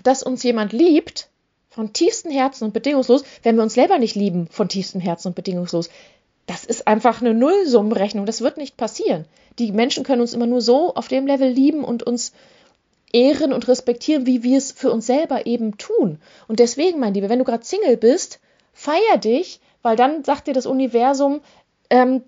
[0.04, 1.30] dass uns jemand liebt,
[1.76, 5.36] von tiefstem Herzen und bedingungslos, wenn wir uns selber nicht lieben, von tiefstem Herzen und
[5.36, 5.90] bedingungslos
[6.46, 8.26] das ist einfach eine Nullsummenrechnung.
[8.26, 9.26] Das wird nicht passieren.
[9.58, 12.34] Die Menschen können uns immer nur so auf dem Level lieben und uns
[13.14, 16.20] ehren und respektieren, wie wir es für uns selber eben tun.
[16.48, 18.40] Und deswegen, mein Lieber, wenn du gerade Single bist,
[18.74, 21.42] feier dich, weil dann sagt dir das Universum,
[21.90, 22.24] ähm,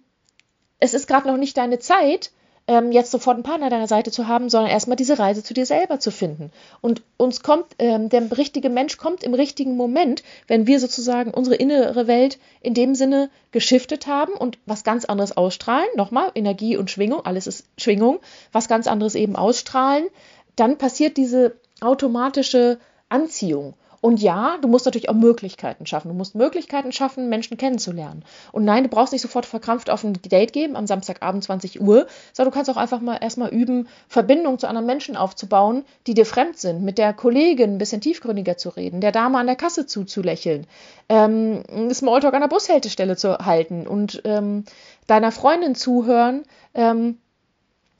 [0.80, 2.32] es ist gerade noch nicht deine Zeit,
[2.68, 5.54] ähm, jetzt sofort einen Partner an deiner Seite zu haben, sondern erstmal diese Reise zu
[5.54, 6.52] dir selber zu finden.
[6.82, 11.56] Und uns kommt, ähm, der richtige Mensch kommt im richtigen Moment, wenn wir sozusagen unsere
[11.56, 15.88] innere Welt in dem Sinne geschiftet haben und was ganz anderes ausstrahlen.
[15.96, 18.20] Nochmal, Energie und Schwingung, alles ist Schwingung,
[18.52, 20.08] was ganz anderes eben ausstrahlen.
[20.58, 23.76] Dann passiert diese automatische Anziehung.
[24.08, 26.08] Und ja, du musst natürlich auch Möglichkeiten schaffen.
[26.08, 28.24] Du musst Möglichkeiten schaffen, Menschen kennenzulernen.
[28.54, 32.08] Und nein, du brauchst nicht sofort verkrampft auf ein Date geben am Samstagabend 20 Uhr,
[32.32, 36.26] sondern du kannst auch einfach mal erstmal üben, Verbindungen zu anderen Menschen aufzubauen, die dir
[36.26, 39.88] fremd sind, mit der Kollegin ein bisschen tiefgründiger zu reden, der Dame an der Kasse
[39.88, 40.68] zuzulächeln,
[41.10, 44.64] ähm, Smalltalk an der Bushaltestelle zu halten und ähm,
[45.08, 46.44] deiner Freundin zuhören,
[46.76, 47.18] ähm,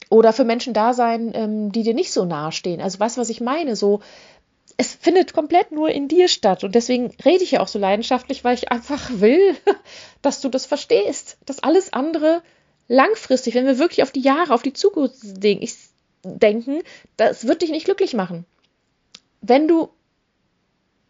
[0.10, 2.80] oder für Menschen da sein, ähm, die dir nicht so nahe stehen.
[2.80, 3.76] Also weißt du, was ich meine?
[3.76, 4.00] So
[4.78, 6.64] es findet komplett nur in dir statt.
[6.64, 9.56] Und deswegen rede ich ja auch so leidenschaftlich, weil ich einfach will,
[10.22, 11.38] dass du das verstehst.
[11.46, 12.44] Dass alles andere
[12.88, 15.18] langfristig, wenn wir wirklich auf die Jahre, auf die Zukunft
[16.24, 16.84] denken,
[17.18, 18.46] das wird dich nicht glücklich machen.
[19.42, 19.90] Wenn du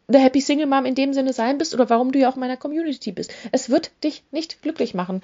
[0.08, 2.40] eine Happy Single Mom in dem Sinne sein bist oder warum du ja auch in
[2.40, 3.34] meiner Community bist.
[3.52, 5.22] Es wird dich nicht glücklich machen.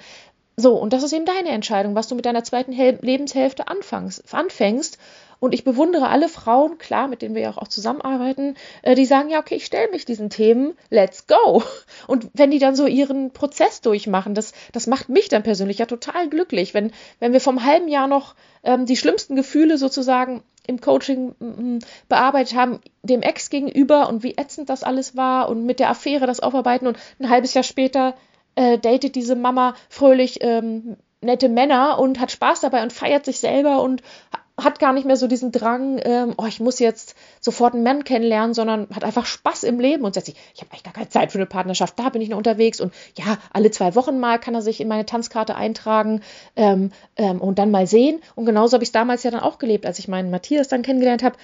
[0.56, 4.32] So, und das ist eben deine Entscheidung, was du mit deiner zweiten Hel Lebenshälfte anfängst,
[4.32, 4.98] anfängst.
[5.44, 9.28] Und ich bewundere alle Frauen, klar, mit denen wir ja auch zusammenarbeiten, äh, die sagen,
[9.28, 11.62] ja, okay, ich stelle mich diesen Themen, let's go.
[12.06, 15.84] Und wenn die dann so ihren Prozess durchmachen, das, das macht mich dann persönlich ja
[15.84, 20.80] total glücklich, wenn, wenn wir vom halben Jahr noch ähm, die schlimmsten Gefühle sozusagen im
[20.80, 21.78] Coaching mm,
[22.08, 26.26] bearbeitet haben, dem Ex gegenüber und wie ätzend das alles war und mit der Affäre
[26.26, 28.14] das aufarbeiten und ein halbes Jahr später
[28.54, 33.40] äh, datet diese Mama fröhlich ähm, nette Männer und hat Spaß dabei und feiert sich
[33.40, 34.02] selber und
[34.64, 38.04] hat gar nicht mehr so diesen Drang, ähm, oh, ich muss jetzt sofort einen Mann
[38.04, 41.08] kennenlernen, sondern hat einfach Spaß im Leben und sagt sich, ich habe eigentlich gar keine
[41.08, 44.38] Zeit für eine Partnerschaft, da bin ich noch unterwegs und ja, alle zwei Wochen mal
[44.38, 46.22] kann er sich in meine Tanzkarte eintragen
[46.56, 48.20] ähm, ähm, und dann mal sehen.
[48.34, 50.82] Und genauso habe ich es damals ja dann auch gelebt, als ich meinen Matthias dann
[50.82, 51.36] kennengelernt habe.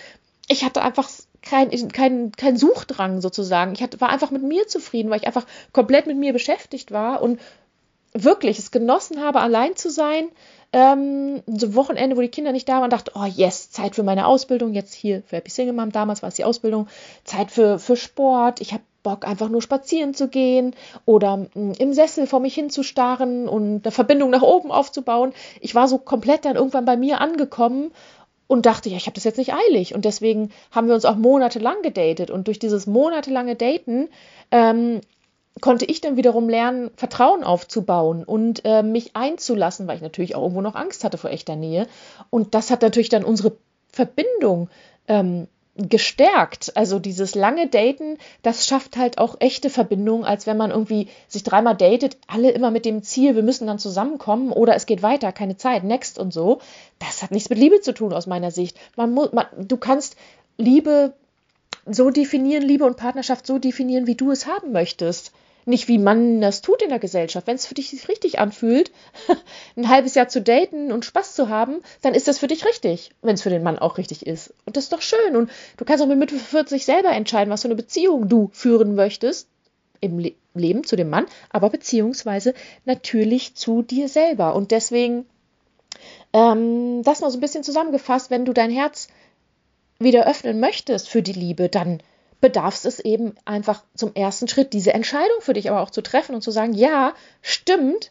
[0.48, 1.09] Ich hatte einfach
[1.42, 3.72] kein, kein, kein Suchdrang sozusagen.
[3.72, 7.22] Ich hatte, war einfach mit mir zufrieden, weil ich einfach komplett mit mir beschäftigt war
[7.22, 7.40] und
[8.12, 10.28] wirklich es genossen habe, allein zu sein.
[10.72, 14.26] Ähm, so Wochenende, wo die Kinder nicht da waren, dachte, oh yes, Zeit für meine
[14.26, 14.72] Ausbildung.
[14.72, 16.86] Jetzt hier für Happy Single Mom, damals war es die Ausbildung.
[17.24, 18.60] Zeit für, für Sport.
[18.60, 20.74] Ich habe Bock, einfach nur spazieren zu gehen
[21.06, 25.32] oder mh, mm, im Sessel vor mich hinzustarren und eine Verbindung nach oben aufzubauen.
[25.60, 27.92] Ich war so komplett dann irgendwann bei mir angekommen
[28.46, 29.94] und dachte, ja, ich habe das jetzt nicht eilig.
[29.94, 32.30] Und deswegen haben wir uns auch monatelang gedatet.
[32.30, 34.08] Und durch dieses monatelange Daten
[34.50, 35.00] ähm,
[35.60, 40.42] konnte ich dann wiederum lernen, Vertrauen aufzubauen und äh, mich einzulassen, weil ich natürlich auch
[40.42, 41.86] irgendwo noch Angst hatte vor echter Nähe.
[42.30, 43.56] Und das hat natürlich dann unsere
[43.92, 44.70] Verbindung
[45.08, 46.76] ähm, gestärkt.
[46.76, 51.42] Also dieses lange Daten, das schafft halt auch echte Verbindungen, als wenn man irgendwie sich
[51.42, 55.32] dreimal datet, alle immer mit dem Ziel, wir müssen dann zusammenkommen oder es geht weiter,
[55.32, 56.60] keine Zeit, next und so.
[56.98, 58.78] Das hat nichts mit Liebe zu tun aus meiner Sicht.
[58.96, 60.16] Man muss, man, du kannst
[60.56, 61.14] Liebe
[61.86, 65.32] so definieren, Liebe und Partnerschaft so definieren, wie du es haben möchtest
[65.66, 67.46] nicht wie man das tut in der Gesellschaft.
[67.46, 68.90] Wenn es für dich richtig anfühlt,
[69.76, 73.10] ein halbes Jahr zu daten und Spaß zu haben, dann ist das für dich richtig,
[73.22, 74.52] wenn es für den Mann auch richtig ist.
[74.66, 75.36] Und das ist doch schön.
[75.36, 78.94] Und du kannst auch mit Mitte 40 selber entscheiden, was für eine Beziehung du führen
[78.94, 79.48] möchtest
[80.00, 84.56] im Le Leben zu dem Mann, aber beziehungsweise natürlich zu dir selber.
[84.56, 85.24] Und deswegen
[86.32, 89.06] ähm, das mal so ein bisschen zusammengefasst, wenn du dein Herz
[90.00, 92.02] wieder öffnen möchtest für die Liebe, dann
[92.40, 96.34] bedarf es eben einfach zum ersten Schritt, diese Entscheidung für dich aber auch zu treffen
[96.34, 98.10] und zu sagen, ja, stimmt,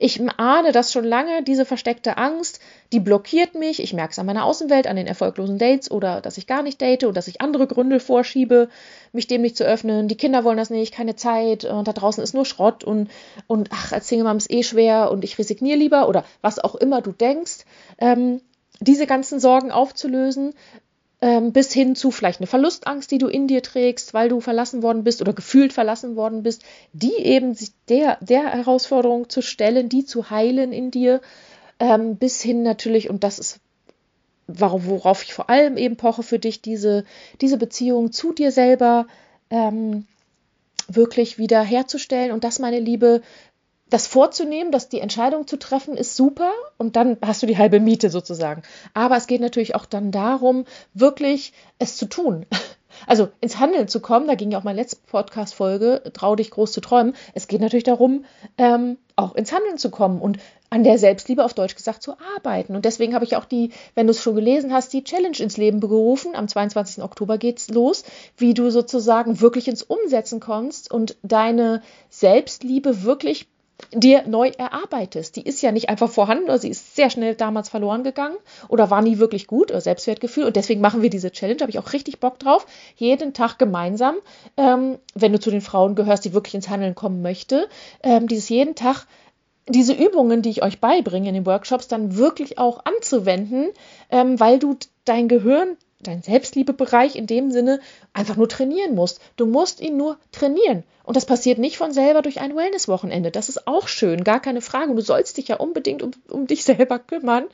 [0.00, 2.60] ich ahne das schon lange, diese versteckte Angst,
[2.92, 3.82] die blockiert mich.
[3.82, 6.80] Ich merke es an meiner Außenwelt, an den erfolglosen Dates oder dass ich gar nicht
[6.80, 8.68] date oder dass ich andere Gründe vorschiebe,
[9.12, 10.06] mich dem nicht zu öffnen.
[10.06, 13.10] Die Kinder wollen das nicht, keine Zeit und da draußen ist nur Schrott und,
[13.48, 16.76] und ach, als Single Mom ist eh schwer und ich resigniere lieber oder was auch
[16.76, 17.64] immer du denkst.
[17.98, 18.40] Ähm,
[18.80, 20.54] diese ganzen Sorgen aufzulösen,
[21.20, 25.02] bis hin zu vielleicht eine Verlustangst, die du in dir trägst, weil du verlassen worden
[25.02, 30.04] bist oder gefühlt verlassen worden bist, die eben sich der, der Herausforderung zu stellen, die
[30.04, 31.20] zu heilen in dir,
[31.80, 33.60] ähm, bis hin natürlich, und das ist
[34.48, 37.04] worauf ich vor allem eben poche für dich, diese,
[37.42, 39.06] diese Beziehung zu dir selber
[39.50, 40.06] ähm,
[40.88, 42.32] wirklich wieder herzustellen.
[42.32, 43.20] Und das, meine Liebe,
[43.90, 47.80] das vorzunehmen, dass die Entscheidung zu treffen, ist super und dann hast du die halbe
[47.80, 48.62] Miete sozusagen.
[48.94, 52.46] Aber es geht natürlich auch dann darum, wirklich es zu tun.
[53.06, 56.72] Also ins Handeln zu kommen, da ging ja auch meine letzte Podcast-Folge, trau dich groß
[56.72, 57.14] zu träumen.
[57.32, 58.24] Es geht natürlich darum,
[58.56, 60.38] ähm, auch ins Handeln zu kommen und
[60.70, 62.74] an der Selbstliebe auf Deutsch gesagt zu arbeiten.
[62.74, 65.56] Und deswegen habe ich auch die, wenn du es schon gelesen hast, die Challenge ins
[65.56, 66.34] Leben gerufen.
[66.34, 67.02] Am 22.
[67.02, 68.04] Oktober geht's los,
[68.36, 73.48] wie du sozusagen wirklich ins Umsetzen kommst und deine Selbstliebe wirklich
[73.92, 75.36] dir neu erarbeitest.
[75.36, 78.36] Die ist ja nicht einfach vorhanden, oder sie ist sehr schnell damals verloren gegangen
[78.68, 80.44] oder war nie wirklich gut oder Selbstwertgefühl.
[80.44, 82.66] Und deswegen machen wir diese Challenge, habe ich auch richtig Bock drauf.
[82.96, 84.16] Jeden Tag gemeinsam,
[84.56, 87.68] ähm, wenn du zu den Frauen gehörst, die wirklich ins Handeln kommen möchte,
[88.02, 89.06] ähm, dieses jeden Tag
[89.70, 93.68] diese Übungen, die ich euch beibringe in den Workshops, dann wirklich auch anzuwenden,
[94.10, 97.80] ähm, weil du dein Gehirn dein Selbstliebebereich in dem Sinne
[98.12, 99.20] einfach nur trainieren musst.
[99.36, 100.84] Du musst ihn nur trainieren.
[101.04, 103.30] Und das passiert nicht von selber durch ein Wellness-Wochenende.
[103.30, 104.94] Das ist auch schön, gar keine Frage.
[104.94, 107.46] Du sollst dich ja unbedingt um, um dich selber kümmern.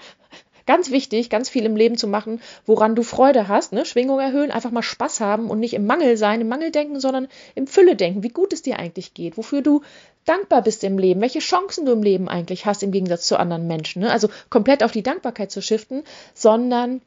[0.66, 3.72] Ganz wichtig, ganz viel im Leben zu machen, woran du Freude hast.
[3.72, 3.84] Ne?
[3.84, 7.28] Schwingung erhöhen, einfach mal Spaß haben und nicht im Mangel sein, im Mangel denken, sondern
[7.54, 9.82] im Fülle denken, wie gut es dir eigentlich geht, wofür du
[10.24, 13.66] dankbar bist im Leben, welche Chancen du im Leben eigentlich hast im Gegensatz zu anderen
[13.66, 14.00] Menschen.
[14.00, 14.10] Ne?
[14.10, 16.02] Also komplett auf die Dankbarkeit zu shiften,
[16.32, 17.02] sondern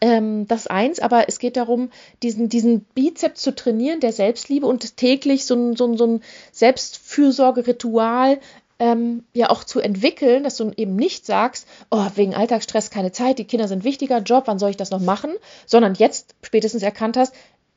[0.00, 1.90] ähm, das eins, aber es geht darum,
[2.22, 6.22] diesen, diesen Bizeps zu trainieren, der Selbstliebe und täglich so ein, so ein, so ein
[6.52, 8.38] Selbstfürsorgeritual
[8.78, 13.38] ähm, ja auch zu entwickeln, dass du eben nicht sagst, oh, wegen Alltagsstress keine Zeit,
[13.38, 15.32] die Kinder sind wichtiger, Job, wann soll ich das noch machen,
[15.66, 17.34] sondern jetzt spätestens erkannt hast,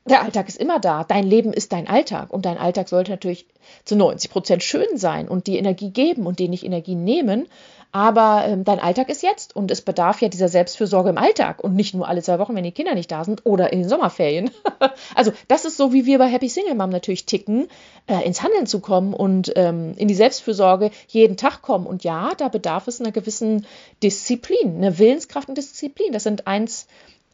[0.07, 1.03] der Alltag ist immer da.
[1.03, 2.31] Dein Leben ist dein Alltag.
[2.31, 3.45] Und dein Alltag sollte natürlich
[3.85, 7.47] zu 90 Prozent schön sein und die Energie geben und dir nicht Energie nehmen.
[7.93, 11.73] Aber ähm, dein Alltag ist jetzt und es bedarf ja dieser Selbstfürsorge im Alltag und
[11.73, 14.51] nicht nur alle zwei Wochen, wenn die Kinder nicht da sind oder in den Sommerferien.
[15.15, 17.69] also das ist so, wie wir bei Happy Single Mom natürlich ticken,
[18.07, 21.87] äh, ins Handeln zu kommen und ähm, in die Selbstfürsorge jeden Tag kommen.
[21.87, 23.65] Und ja, da bedarf es einer gewissen
[24.03, 26.11] Disziplin, eine Willenskraft und Disziplin.
[26.11, 26.87] Das sind eins,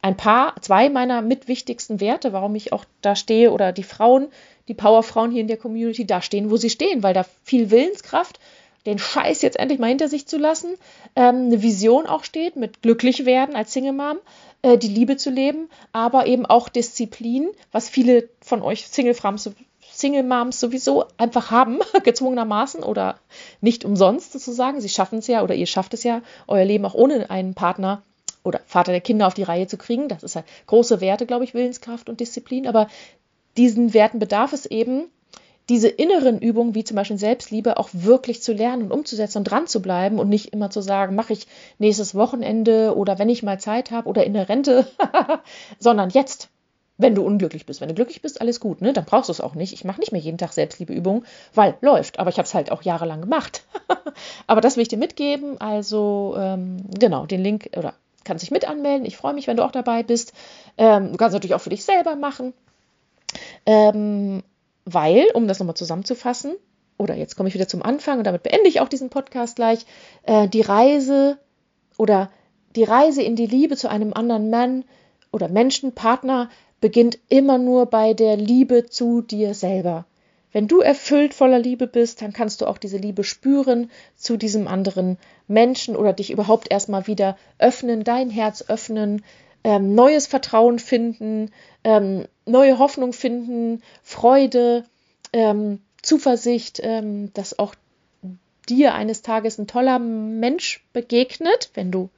[0.03, 4.27] ein paar, zwei meiner mitwichtigsten Werte, warum ich auch da stehe oder die Frauen,
[4.67, 8.37] die Powerfrauen hier in der Community da stehen, wo sie stehen, weil da viel Willenskraft
[8.85, 10.75] den Scheiß jetzt endlich mal hinter sich zu lassen,
[11.15, 14.17] ähm, eine Vision auch steht mit glücklich werden als Single Mom,
[14.61, 19.49] äh, die Liebe zu leben, aber eben auch Disziplin, was viele von euch Single Moms
[19.93, 23.19] Single Moms sowieso einfach haben, gezwungenermaßen oder
[23.61, 24.81] nicht umsonst sozusagen.
[24.81, 28.03] Sie schaffen es ja oder ihr schafft es ja, euer Leben auch ohne einen Partner
[28.43, 30.07] oder Vater der Kinder auf die Reihe zu kriegen.
[30.07, 32.67] Das ist halt große Werte, glaube ich, Willenskraft und Disziplin.
[32.67, 32.87] Aber
[33.57, 35.05] diesen Werten bedarf es eben,
[35.69, 39.67] diese inneren Übungen, wie zum Beispiel Selbstliebe, auch wirklich zu lernen und umzusetzen und dran
[39.67, 41.47] zu bleiben und nicht immer zu sagen, mache ich
[41.79, 44.85] nächstes Wochenende oder wenn ich mal Zeit habe oder in der Rente,
[45.79, 46.49] sondern jetzt,
[46.97, 47.79] wenn du unglücklich bist.
[47.79, 48.91] Wenn du glücklich bist, alles gut, ne?
[48.91, 49.71] Dann brauchst du es auch nicht.
[49.73, 52.19] Ich mache nicht mehr jeden Tag Selbstliebeübungen, weil läuft.
[52.19, 53.63] Aber ich habe es halt auch jahrelang gemacht.
[54.47, 55.59] aber das will ich dir mitgeben.
[55.61, 57.93] Also ähm, genau, den Link oder
[58.23, 59.05] kannst dich mit anmelden.
[59.05, 60.33] Ich freue mich, wenn du auch dabei bist.
[60.77, 62.53] Ähm, du kannst natürlich auch für dich selber machen.
[63.65, 64.43] Ähm,
[64.85, 66.55] weil, um das nochmal zusammenzufassen,
[66.97, 69.85] oder jetzt komme ich wieder zum Anfang und damit beende ich auch diesen Podcast gleich,
[70.23, 71.37] äh, die Reise
[71.97, 72.29] oder
[72.75, 74.85] die Reise in die Liebe zu einem anderen Mann
[75.31, 76.49] oder Menschen, Partner,
[76.81, 80.05] beginnt immer nur bei der Liebe zu dir selber.
[80.53, 84.67] Wenn du erfüllt voller Liebe bist, dann kannst du auch diese Liebe spüren zu diesem
[84.67, 89.23] anderen Menschen oder dich überhaupt erstmal wieder öffnen, dein Herz öffnen,
[89.63, 91.51] ähm, neues Vertrauen finden,
[91.83, 94.85] ähm, neue Hoffnung finden, Freude,
[95.33, 97.73] ähm, Zuversicht, ähm, dass auch
[98.69, 102.09] dir eines Tages ein toller Mensch begegnet, wenn du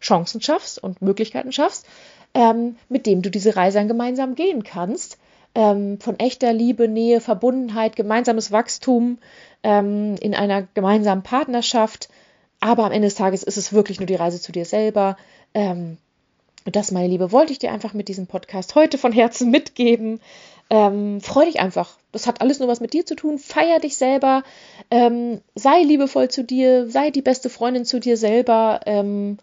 [0.00, 1.86] Chancen schaffst und Möglichkeiten schaffst,
[2.34, 5.18] ähm, mit dem du diese Reise dann gemeinsam gehen kannst.
[5.54, 9.18] Ähm, von echter Liebe, Nähe, Verbundenheit, gemeinsames Wachstum
[9.62, 12.08] ähm, in einer gemeinsamen Partnerschaft.
[12.60, 15.16] Aber am Ende des Tages ist es wirklich nur die Reise zu dir selber.
[15.52, 15.98] Ähm,
[16.66, 20.20] und das, meine Liebe, wollte ich dir einfach mit diesem Podcast heute von Herzen mitgeben.
[20.70, 21.98] Ähm, freu dich einfach.
[22.10, 23.38] Das hat alles nur was mit dir zu tun.
[23.38, 24.42] Feier dich selber.
[24.90, 26.88] Ähm, sei liebevoll zu dir.
[26.88, 28.80] Sei die beste Freundin zu dir selber.
[28.86, 29.38] Ähm,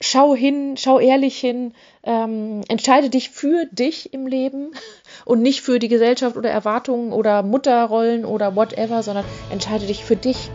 [0.00, 1.72] schau hin, schau ehrlich hin.
[2.02, 4.72] Ähm, entscheide dich für dich im Leben
[5.24, 10.16] und nicht für die Gesellschaft oder Erwartungen oder Mutterrollen oder whatever, sondern entscheide dich für
[10.16, 10.50] dich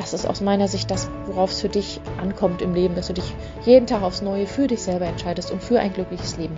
[0.00, 3.12] das ist aus meiner Sicht das, worauf es für dich ankommt im Leben, dass du
[3.12, 3.34] dich
[3.66, 6.56] jeden Tag aufs Neue für dich selber entscheidest und für ein glückliches Leben.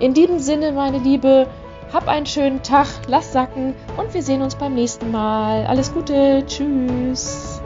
[0.00, 1.46] In diesem Sinne, meine Liebe,
[1.92, 5.64] hab einen schönen Tag, lass sacken und wir sehen uns beim nächsten Mal.
[5.66, 7.61] Alles Gute, tschüss.